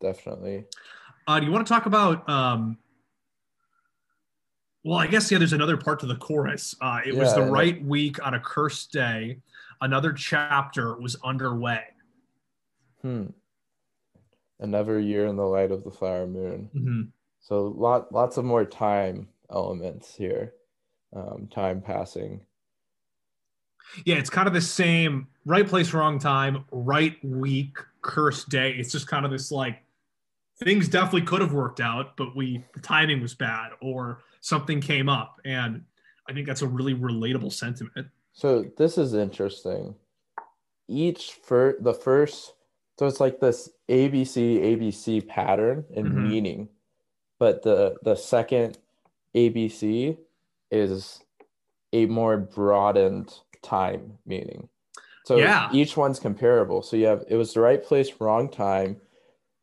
[0.00, 0.64] definitely
[1.26, 2.28] uh, do you want to talk about?
[2.28, 2.78] Um,
[4.84, 5.38] well, I guess yeah.
[5.38, 6.74] There's another part to the chorus.
[6.80, 9.38] Uh, it yeah, was the right week on a cursed day.
[9.80, 11.82] Another chapter was underway.
[13.02, 13.26] Hmm.
[14.60, 16.70] Another year in the light of the flower moon.
[16.74, 17.02] Mm-hmm.
[17.40, 20.54] So lot lots of more time elements here.
[21.14, 22.40] Um, time passing.
[24.04, 28.72] Yeah, it's kind of the same right place, wrong time, right week, cursed day.
[28.72, 29.82] It's just kind of this like
[30.58, 35.08] things definitely could have worked out, but we the timing was bad or something came
[35.08, 35.40] up.
[35.44, 35.84] And
[36.28, 38.08] I think that's a really relatable sentiment.
[38.32, 39.94] So this is interesting.
[40.88, 42.52] Each for the first
[42.98, 46.28] so it's like this ABC ABC pattern in mm-hmm.
[46.28, 46.68] meaning,
[47.38, 48.78] but the the second
[49.34, 50.16] ABC
[50.70, 51.20] is
[51.92, 53.34] a more broadened
[53.66, 54.68] time meaning.
[55.24, 55.68] So yeah.
[55.72, 56.82] each one's comparable.
[56.82, 59.00] So you have it was the right place, wrong time,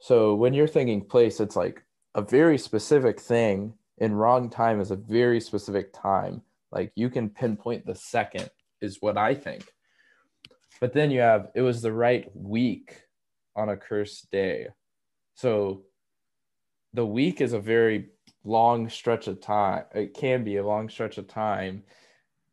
[0.04, 1.82] so when you're thinking place, it's like
[2.14, 6.42] a very specific thing, and wrong time is a very specific time.
[6.74, 8.50] Like you can pinpoint the second,
[8.82, 9.64] is what I think.
[10.82, 13.02] But then you have it was the right week
[13.56, 14.68] on a cursed day.
[15.36, 15.84] So
[16.92, 18.10] the week is a very
[18.44, 19.86] long stretch of time.
[19.96, 21.84] It can be a long stretch of time.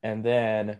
[0.05, 0.79] And then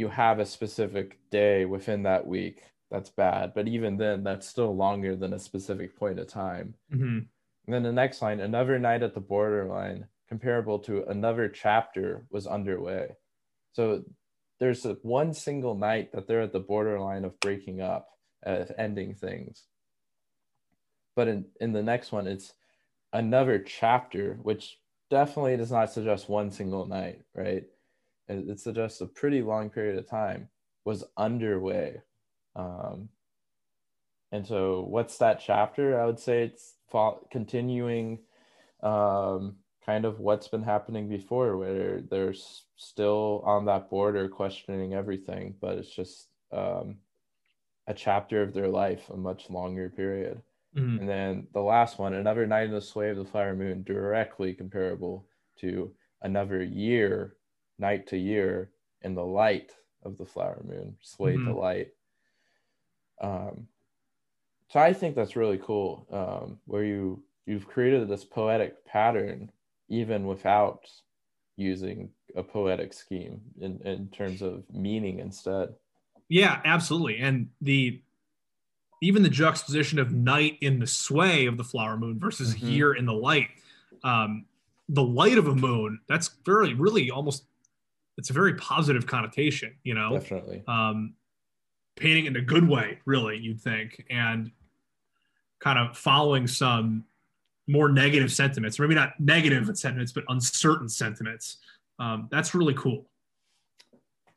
[0.00, 3.52] you have a specific day within that week that's bad.
[3.54, 6.74] But even then, that's still longer than a specific point of time.
[6.92, 7.18] Mm-hmm.
[7.66, 12.46] And then the next line, another night at the borderline, comparable to another chapter was
[12.46, 13.16] underway.
[13.72, 14.02] So
[14.58, 18.08] there's a, one single night that they're at the borderline of breaking up,
[18.44, 19.64] uh, ending things.
[21.14, 22.52] But in, in the next one, it's
[23.12, 24.78] another chapter, which
[25.10, 27.64] definitely does not suggest one single night, right?
[28.30, 30.48] It, suggests a pretty long period of time
[30.84, 32.00] was underway.
[32.56, 33.08] Um,
[34.32, 36.00] and so, what's that chapter?
[36.00, 36.74] I would say it's
[37.30, 38.20] continuing
[38.82, 42.34] um, kind of what's been happening before, where they're
[42.76, 46.96] still on that border questioning everything, but it's just um,
[47.86, 50.40] a chapter of their life, a much longer period.
[50.76, 51.00] Mm-hmm.
[51.00, 54.54] And then the last one, another night in the sway of the fire moon, directly
[54.54, 55.26] comparable
[55.60, 57.36] to another year,
[57.80, 58.70] night to year,
[59.02, 59.72] in the light
[60.04, 61.46] of the flower moon, sway mm-hmm.
[61.46, 61.88] to light.
[63.20, 63.66] Um,
[64.68, 69.50] so I think that's really cool, um, where you you've created this poetic pattern
[69.88, 70.88] even without
[71.56, 75.74] using a poetic scheme in, in terms of meaning instead.
[76.28, 77.18] Yeah, absolutely.
[77.18, 78.00] And the
[79.02, 82.68] even the juxtaposition of night in the sway of the flower moon versus mm-hmm.
[82.68, 83.48] year in the light.
[84.04, 84.46] Um,
[84.88, 87.44] the light of a moon, that's very really almost
[88.18, 90.12] it's a very positive connotation, you know.
[90.12, 90.62] Definitely.
[90.66, 91.14] Um,
[91.96, 94.50] painting in a good way, really, you'd think, and
[95.60, 97.04] kind of following some
[97.66, 101.58] more negative sentiments, or maybe not negative sentiments, but uncertain sentiments.
[101.98, 103.06] Um, that's really cool.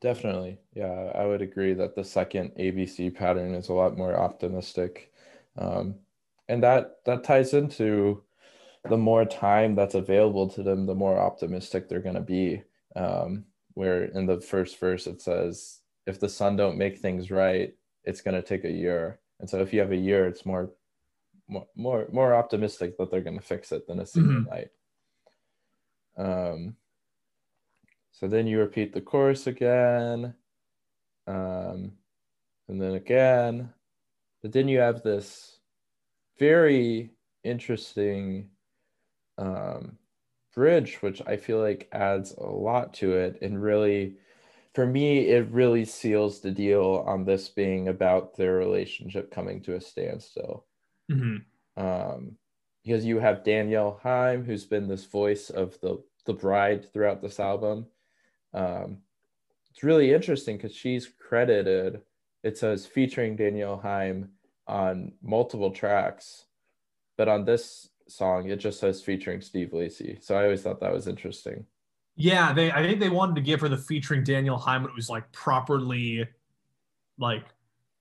[0.00, 0.58] Definitely.
[0.74, 5.10] Yeah, I would agree that the second ABC pattern is a lot more optimistic.
[5.56, 5.94] Um,
[6.48, 8.22] and that that ties into
[8.88, 12.62] the more time that's available to them, the more optimistic they're going to be.
[12.94, 17.74] Um, where in the first verse it says if the sun don't make things right,
[18.04, 19.20] it's going to take a year.
[19.40, 20.70] And so if you have a year, it's more
[21.48, 24.50] more more, more optimistic that they're going to fix it than a single mm-hmm.
[24.50, 24.68] night.
[26.16, 26.76] Um,
[28.12, 30.34] so then you repeat the chorus again,
[31.26, 31.92] um,
[32.68, 33.70] and then again,
[34.42, 35.58] but then you have this
[36.38, 37.10] very
[37.42, 38.50] interesting
[39.36, 39.98] um,
[40.54, 44.16] bridge, which I feel like adds a lot to it and really
[44.74, 49.76] for me, it really seals the deal on this being about their relationship coming to
[49.76, 50.66] a standstill.
[51.10, 51.82] Mm-hmm.
[51.82, 52.36] Um,
[52.82, 57.38] because you have Danielle Haim, who's been this voice of the the bride throughout this
[57.38, 57.86] album.
[58.52, 58.98] Um,
[59.70, 62.02] it's really interesting because she's credited.
[62.42, 64.30] It says featuring Danielle Haim
[64.66, 66.44] on multiple tracks,
[67.16, 70.18] but on this song it just says featuring Steve Lacy.
[70.20, 71.64] So I always thought that was interesting.
[72.16, 75.10] Yeah, they I think they wanted to give her the featuring Danielle Haim it was
[75.10, 76.26] like properly
[77.18, 77.44] like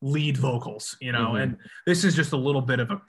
[0.02, 1.38] lead vocals, you know, mm-hmm.
[1.38, 3.02] and this is just a little bit of a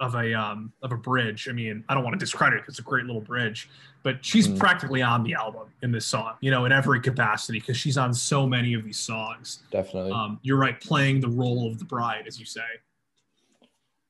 [0.00, 1.48] of a um of a bridge.
[1.48, 2.64] I mean, I don't want to discredit it.
[2.68, 3.70] It's a great little bridge,
[4.02, 4.58] but she's mm.
[4.58, 8.12] practically on the album in this song, you know, in every capacity because she's on
[8.12, 9.62] so many of these songs.
[9.70, 10.10] Definitely.
[10.10, 12.60] Um, you're right, playing the role of the bride, as you say.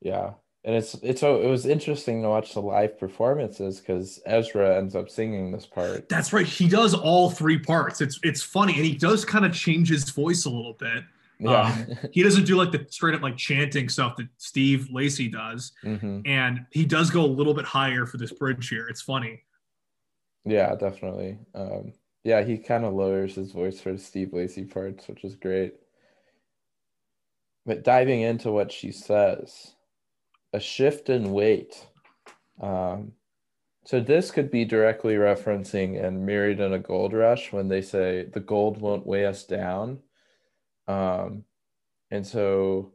[0.00, 0.32] Yeah,
[0.64, 5.10] and it's it's it was interesting to watch the live performances because Ezra ends up
[5.10, 6.08] singing this part.
[6.08, 6.46] That's right.
[6.46, 8.00] He does all three parts.
[8.00, 11.04] It's it's funny, and he does kind of change his voice a little bit.
[11.40, 11.62] Yeah.
[11.62, 15.72] Um, he doesn't do like the straight up like chanting stuff that Steve Lacy does.
[15.84, 16.20] Mm-hmm.
[16.26, 18.86] And he does go a little bit higher for this bridge here.
[18.88, 19.42] It's funny.
[20.44, 21.38] Yeah, definitely.
[21.54, 25.34] Um, yeah, he kind of lowers his voice for the Steve Lacy parts, which is
[25.34, 25.74] great.
[27.66, 29.74] But diving into what she says,
[30.52, 31.86] a shift in weight.
[32.60, 33.12] Um,
[33.84, 38.24] so this could be directly referencing and Married in a Gold Rush when they say
[38.24, 39.98] the gold won't weigh us down.
[40.86, 41.44] Um,
[42.10, 42.92] and so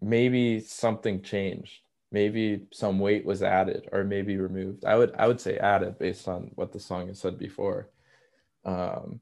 [0.00, 1.80] maybe something changed.
[2.12, 4.84] Maybe some weight was added or maybe removed.
[4.84, 7.88] I would I would say added based on what the song has said before.
[8.64, 9.20] Um,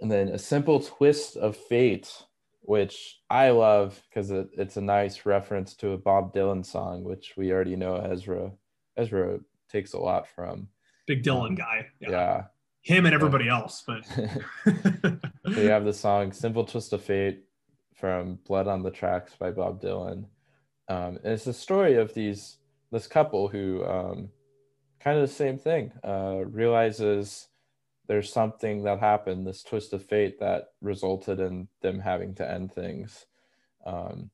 [0.00, 2.10] and then a simple twist of fate,
[2.64, 7.34] which I love because it, it's a nice reference to a Bob Dylan song, which
[7.36, 8.52] we already know Ezra
[8.96, 9.38] Ezra
[9.70, 10.68] takes a lot from.
[11.06, 11.86] Big Dylan um, guy.
[12.00, 12.10] Yeah.
[12.10, 12.42] yeah
[12.84, 13.82] him and everybody else.
[13.86, 17.44] But so you have the song "Simple Twist of Fate"
[17.94, 20.26] from "Blood on the Tracks" by Bob Dylan.
[20.88, 22.58] Um, and it's the story of these
[22.92, 24.28] this couple who um,
[25.00, 27.48] kind of the same thing uh, realizes
[28.06, 32.72] there's something that happened, this twist of fate that resulted in them having to end
[32.72, 33.26] things.
[33.86, 34.30] Um,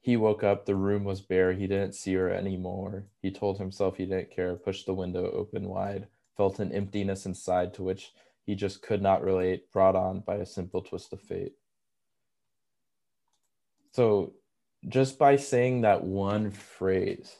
[0.00, 3.04] he woke up, the room was bare, he didn't see her anymore.
[3.20, 7.74] He told himself he didn't care, pushed the window open wide felt an emptiness inside
[7.74, 8.12] to which
[8.44, 11.52] he just could not relate, brought on by a simple twist of fate.
[13.92, 14.32] So,
[14.88, 17.36] just by saying that one phrase,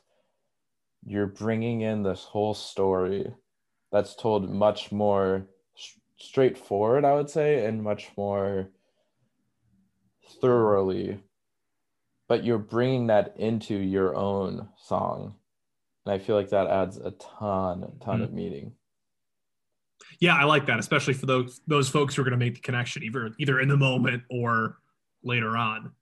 [1.04, 3.32] you're bringing in this whole story
[3.92, 5.46] that's told much more
[6.16, 8.70] straightforward, I would say, and much more
[10.40, 11.22] thoroughly.
[12.26, 15.34] But you're bringing that into your own song.
[16.06, 18.22] And I feel like that adds a ton, a ton mm-hmm.
[18.22, 18.72] of meaning.
[20.18, 22.60] Yeah, I like that, especially for those those folks who are going to make the
[22.60, 24.78] connection either either in the moment or
[25.22, 25.92] later on.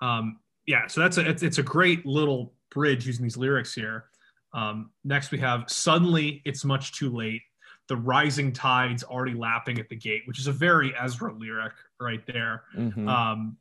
[0.00, 4.06] Um, yeah, so that's a it's, it's a great little bridge using these lyrics here.
[4.54, 7.42] Um, next, we have suddenly it's much too late.
[7.88, 12.24] The rising tides already lapping at the gate, which is a very Ezra lyric right
[12.26, 12.62] there.
[12.76, 13.08] Mm-hmm.
[13.08, 13.56] Um,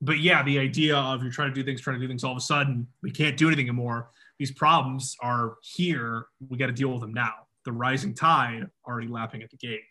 [0.00, 2.32] but yeah, the idea of you're trying to do things, trying to do things, all
[2.32, 4.10] of a sudden we can't do anything anymore.
[4.38, 6.26] These problems are here.
[6.48, 7.34] We got to deal with them now
[7.68, 9.82] the rising tide already lapping at the gate.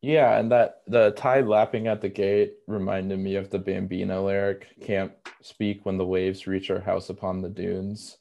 [0.00, 4.66] Yeah, and that the tide lapping at the gate reminded me of the Bambina lyric,
[4.80, 5.12] can't
[5.42, 8.18] speak when the waves reach our house upon the dunes.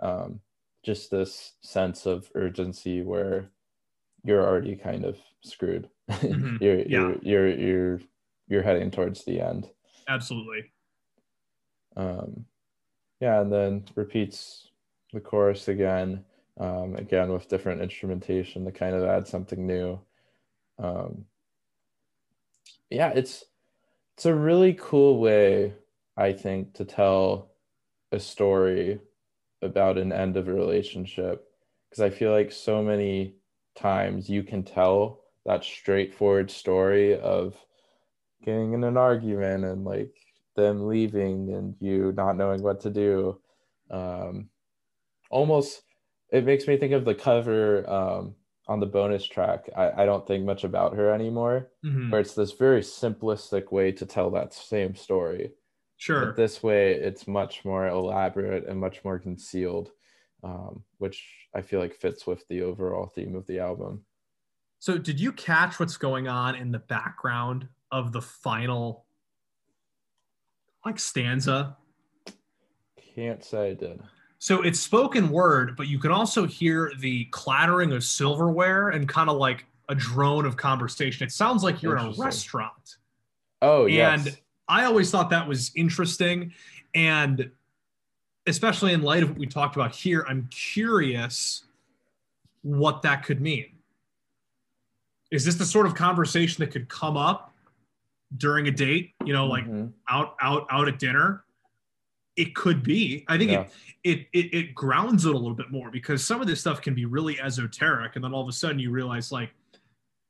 [0.00, 0.38] Um,
[0.84, 3.50] just this sense of urgency where
[4.24, 5.88] you're already kind of screwed.
[6.10, 6.56] Mm-hmm.
[6.60, 6.84] you're, yeah.
[6.88, 8.00] you're you're you're
[8.48, 9.68] you're heading towards the end.
[10.08, 10.72] Absolutely.
[11.96, 12.44] Um
[13.20, 14.68] yeah, and then repeats
[15.12, 16.24] the chorus again
[16.58, 20.00] um, again with different instrumentation to kind of add something new.
[20.78, 21.24] Um,
[22.90, 23.44] yeah, it's
[24.16, 25.74] it's a really cool way,
[26.16, 27.50] I think, to tell
[28.12, 29.00] a story
[29.64, 31.46] about an end of a relationship
[31.88, 33.34] because I feel like so many
[33.76, 37.54] times you can tell that straightforward story of
[38.44, 40.14] getting in an argument and like
[40.56, 43.40] them leaving and you not knowing what to do
[43.90, 44.48] um,
[45.30, 45.82] almost
[46.30, 48.34] it makes me think of the cover um,
[48.66, 49.68] on the bonus track.
[49.76, 52.10] I, I don't think much about her anymore, mm-hmm.
[52.10, 55.52] where it's this very simplistic way to tell that same story.
[55.96, 56.26] Sure.
[56.26, 59.90] But this way, it's much more elaborate and much more concealed,
[60.42, 61.24] um, which
[61.54, 64.04] I feel like fits with the overall theme of the album.
[64.80, 69.06] So, did you catch what's going on in the background of the final,
[70.84, 71.76] like stanza?
[73.14, 74.02] Can't say I did.
[74.44, 79.30] So it's spoken word, but you can also hear the clattering of silverware and kind
[79.30, 81.26] of like a drone of conversation.
[81.26, 82.96] It sounds like you're in a restaurant.
[83.62, 84.36] Oh, and yes.
[84.68, 86.52] I always thought that was interesting.
[86.94, 87.50] And
[88.46, 91.64] especially in light of what we talked about here, I'm curious
[92.62, 93.66] what that could mean.
[95.30, 97.52] Is this the sort of conversation that could come up
[98.36, 99.92] during a date, you know, like Mhm.
[100.08, 101.44] out out out at dinner,
[102.36, 103.24] it could be.
[103.28, 103.68] I think Yeah.
[104.02, 106.80] it, it it it grounds it a little bit more because some of this stuff
[106.80, 109.54] can be really esoteric, and then all of a sudden you realize like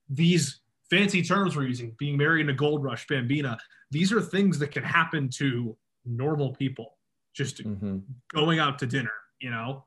[0.09, 0.61] these
[0.91, 3.57] fancy terms we're using, being married in a gold rush, bambina,
[3.91, 6.99] these are things that can happen to normal people
[7.33, 8.03] just Mhm.
[8.33, 9.85] going out to dinner, you know?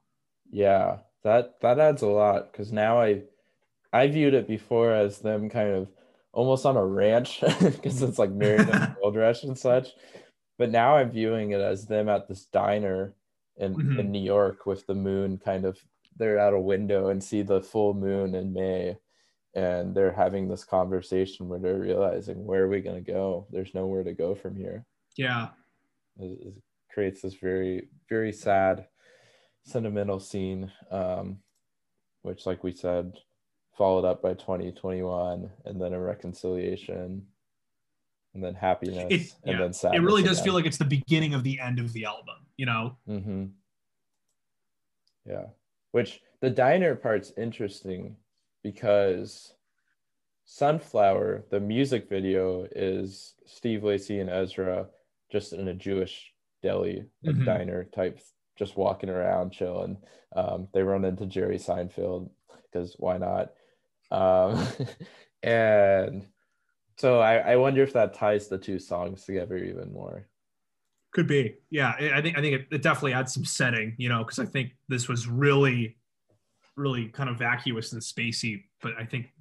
[0.49, 3.23] Yeah, that that adds a lot because now I
[3.93, 5.89] I viewed it before as them kind of
[6.33, 9.89] almost on a ranch because it's like married in a gold rush and such.
[10.57, 13.13] But now I'm viewing it as them at this diner
[13.57, 13.99] in, Mhm.
[13.99, 15.79] in New York with the moon kind of
[16.17, 18.97] they're out a window and see the full moon in May
[19.57, 23.47] and they're having this conversation where they're realizing where are we gonna go?
[23.49, 24.85] There's nowhere to go from here.
[25.17, 25.49] Yeah.
[26.19, 26.53] It, it
[26.93, 28.87] creates this very very sad
[29.63, 31.37] sentimental scene um
[32.21, 33.13] which like we said
[33.77, 37.23] followed up by 2021 and then a reconciliation
[38.33, 39.59] and then happiness It, and yeah.
[39.59, 42.05] then sadness it really does feel like it's the beginning of the end of the
[42.05, 42.97] album, you know?
[43.05, 43.45] hmm
[45.25, 45.45] yeah
[45.91, 48.15] which the diner part's interesting
[48.63, 49.53] because
[50.45, 54.87] sunflower the music video is steve lacy and ezra
[55.29, 56.33] just in a jewish
[56.63, 57.45] deli like Mhm.
[57.45, 58.19] diner type
[58.57, 59.97] just walking around chilling
[60.35, 62.29] um, they run into jerry seinfeld
[62.63, 63.53] because why not
[64.09, 64.65] um,
[65.43, 66.25] and
[66.95, 70.27] so I, I wonder if that ties the two songs together even more
[71.11, 71.55] Could be.
[71.69, 71.93] Yeah.
[71.99, 74.45] I I think I think it, it definitely adds some setting, you know, because I
[74.45, 75.97] think this was really,
[76.77, 78.63] really kind of vacuous and spacey.
[78.81, 79.31] But I think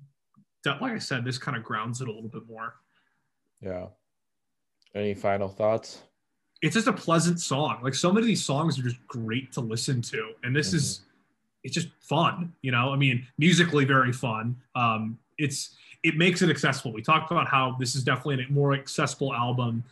[0.65, 2.75] that, like I said, this kind of grounds it a little bit more.
[3.61, 3.87] yeah
[4.95, 6.03] any final thoughts
[6.63, 7.81] It's just a pleasant song.
[7.83, 10.33] Like so many of these songs are just great to listen to.
[10.43, 11.03] And this is
[11.63, 12.93] it's just fun, you know.
[12.93, 14.57] I mean, musically very fun.
[14.75, 16.93] Um, it's it makes it accessible.
[16.93, 19.85] We talked about how this is definitely a more accessible album.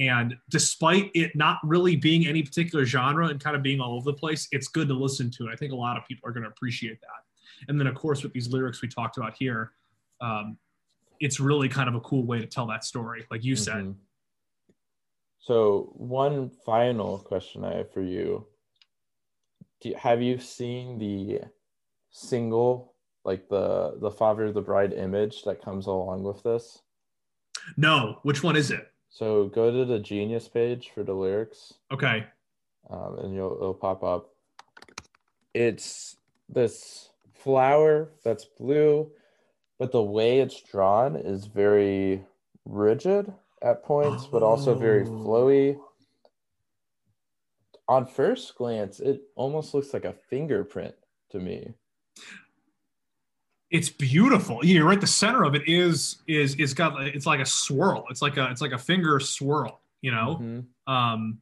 [0.00, 4.10] And despite it not really being any particular genre and kind of being all over
[4.10, 5.44] the place, it's good to listen to.
[5.44, 7.68] And I think a lot of people are going to appreciate that.
[7.68, 9.72] And then, of course, with these lyrics we talked about here,
[10.22, 10.56] um,
[11.20, 13.84] it's really kind of a cool way to tell that story, like you said.
[13.84, 13.94] Mhm.
[15.38, 18.46] So one final question I have for you:
[19.82, 21.42] Do you, have you seen the
[22.10, 22.94] single,
[23.24, 26.82] like the the Father of the Bride image that comes along with this?
[27.76, 28.89] No, which one is it?
[29.10, 32.24] So go to the Genius page for the lyrics, Okay.
[32.88, 34.30] um, and you'll it'll pop up.
[35.52, 36.16] It's
[36.48, 39.10] this flower that's blue,
[39.78, 42.24] but the way it's drawn is very
[42.64, 43.32] rigid
[43.62, 45.24] at points, but also very Oh.
[45.24, 45.80] flowy.
[47.88, 50.94] On first glance, it almost looks like a fingerprint
[51.30, 51.74] to me.
[53.70, 54.64] It's beautiful.
[54.64, 55.00] You're right.
[55.00, 58.04] The center of it is is is got it's like a swirl.
[58.10, 59.80] It's like a it's like a finger swirl.
[60.02, 60.66] You know, Mhm.
[60.92, 61.40] um,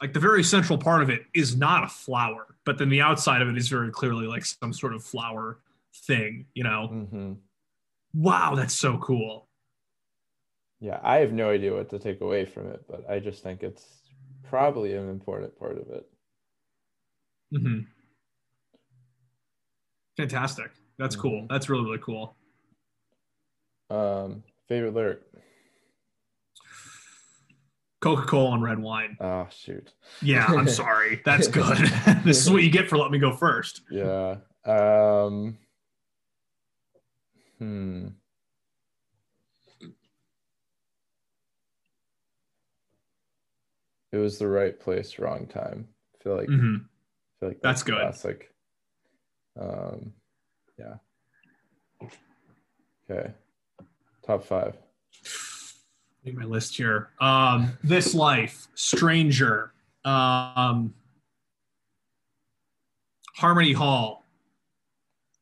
[0.00, 3.42] like the very central part of it is not a flower, but then the outside
[3.42, 5.58] of it is very clearly like some sort of flower
[6.06, 6.46] thing.
[6.54, 7.36] You know, Mhm.
[8.14, 9.48] wow, that's so cool.
[10.80, 13.62] Yeah, I have no idea what to take away from it, but I just think
[13.62, 14.02] it's
[14.44, 16.06] probably an important part of it.
[17.54, 17.80] Mm-hmm.
[20.16, 20.70] Fantastic.
[20.98, 21.42] That's cool.
[21.42, 21.48] Mhm.
[21.48, 22.36] That's really really cool.
[23.90, 25.20] Um, favorite lyric?
[28.00, 29.16] Coca Cola and red wine.
[29.20, 29.92] Oh shoot.
[30.22, 31.22] Yeah, I'm sorry.
[31.24, 31.76] That's good.
[32.24, 33.82] this is what you get for letting me go first.
[33.90, 34.36] Yeah.
[34.64, 35.58] Um.
[37.58, 38.08] Hmm.
[44.12, 45.88] It was the right place, wrong time.
[46.14, 48.00] I feel like hmm I feel like That's good.
[48.00, 48.50] Classic.
[49.58, 50.12] Um.
[50.78, 52.08] Yeah.
[53.10, 53.30] Okay.
[54.26, 54.76] Top five.
[56.24, 57.10] Make my list here.
[57.20, 59.72] Um, this life, stranger,
[60.04, 60.92] um,
[63.36, 64.24] Harmony Hall,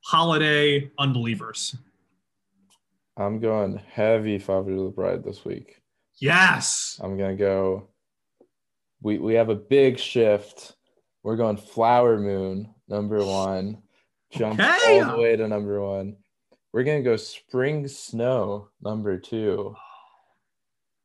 [0.05, 1.77] holiday, unbelievers.
[3.17, 5.81] I'm going heavy Father to the Bride this week.
[6.19, 7.01] Yes.
[7.03, 7.89] I'm gonna go.
[9.01, 10.75] We we have a big shift.
[11.23, 13.84] We're going Flower Moon number one.
[14.37, 16.17] Jump all the way to number one.
[16.73, 19.75] We're gonna go Spring Snow number two.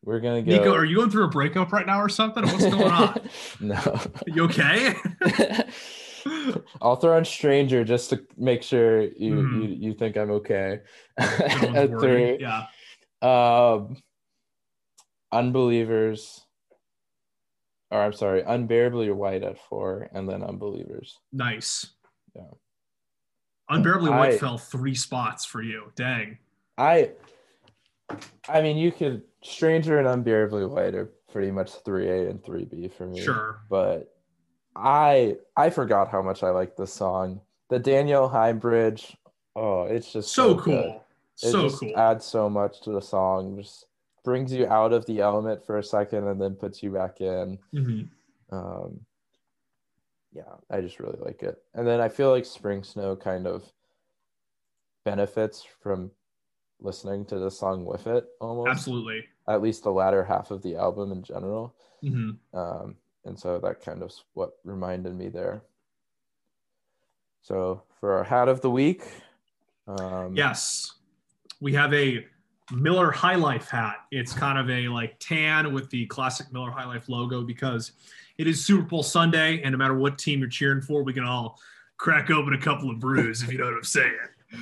[0.03, 0.51] We're gonna go.
[0.51, 2.43] Nico, are you going through a breakup right now or something?
[2.43, 3.29] What's going on?
[3.59, 4.01] no.
[4.27, 4.95] you okay?
[6.81, 9.61] I'll throw in Stranger just to make sure you Mhm.
[9.63, 10.79] you, you think I'm okay.
[11.17, 12.37] At three.
[12.39, 12.65] Yeah.
[13.21, 13.97] Um,
[15.31, 16.45] unbelievers,
[17.91, 21.17] or I'm sorry, unbearably white at four, and then unbelievers.
[21.31, 21.85] Nice.
[22.35, 22.43] Yeah.
[23.69, 25.91] Unbearably White I- fell three spots for you.
[25.95, 26.37] Dang.
[26.77, 27.11] I
[28.47, 32.65] I mean, you could Stranger and Unbearably White are pretty much three A and three
[32.65, 33.21] B for me.
[33.21, 33.61] Sure.
[33.69, 34.15] But
[34.75, 37.41] I I forgot how much I like this song.
[37.69, 39.15] The Danielle Haim bridge.
[39.55, 40.63] Oh, it's just So good.
[40.63, 41.03] cool.
[41.43, 41.93] It So just cool.
[41.97, 43.57] adds so much to the song.
[43.57, 43.85] Just
[44.25, 47.57] brings you out of the element for a second and then puts you back in.
[47.73, 48.09] Mhm.
[48.51, 48.99] Um,
[50.31, 51.57] yeah, I just really like it.
[51.73, 53.63] And then I feel like Spring Snow kind of
[55.05, 56.11] benefits from
[56.79, 58.69] listening to the song with it almost.
[58.69, 59.25] Absolutely.
[59.47, 61.75] At least the latter half of the album in general.
[62.01, 65.63] hmm Um, and so that kind of what reminded me there.
[67.41, 69.03] So for our hat of the week,
[69.87, 70.93] um, Yes.
[71.61, 72.25] We have a
[72.71, 73.97] Miller High Life hat.
[74.11, 77.93] It's kind of a like tan with the classic Miller High Life logo because
[78.37, 81.23] it is Super Bowl Sunday, and no matter what team you're cheering for, we can
[81.25, 81.59] all
[81.97, 84.13] crack open a couple of brews, if you know what I'm saying.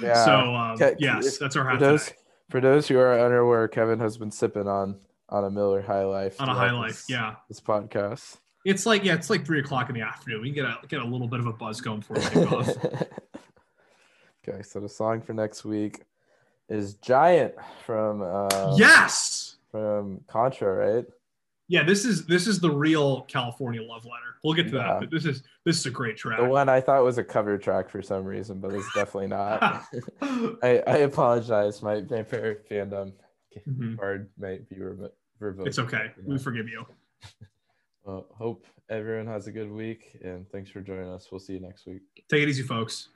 [0.01, 0.25] yeah.
[0.25, 2.11] So um, Ke- yes, if- that's our for hat those
[2.49, 4.95] for those who are unaware, Kevin has been sipping on
[5.29, 6.91] on a Miller High Life on a High Life.
[6.91, 8.37] this- Yeah, this podcast.
[8.65, 10.41] it's like yeah, it's like three o'clock in the afternoon.
[10.41, 12.69] We can get a get a little bit of a buzz going for off.
[14.47, 16.01] okay, so the song for next week
[16.69, 17.53] is "Giant"
[17.85, 19.55] from uh, yes.
[19.71, 21.05] from Contra, right?
[21.69, 24.37] Yeah, this is this is the real California love letter.
[24.43, 24.83] We'll get to Yeah.
[24.83, 26.39] that, but this is this is a great track.
[26.39, 29.61] The one I thought was a cover track for some reason, but it's definitely not.
[30.21, 31.81] I, I apologize.
[31.81, 33.13] My my favorite fandom
[33.67, 33.97] Mhm.
[33.97, 35.67] card might be revoked.
[35.67, 36.11] It's okay.
[36.17, 36.85] you We forgive you.
[38.03, 41.27] Well, hope everyone has a good week, and thanks for joining us.
[41.29, 42.03] We'll see you next week.
[42.29, 43.09] Take it easy, folks.